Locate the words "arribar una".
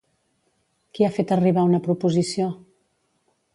1.37-1.83